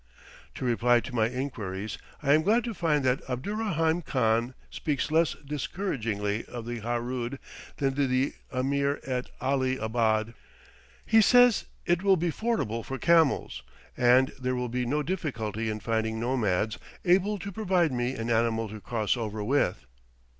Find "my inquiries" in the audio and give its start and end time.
1.13-1.99